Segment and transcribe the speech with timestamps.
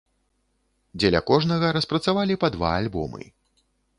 [1.01, 3.23] Дзеля кожнага распрацавалі па два альбомы.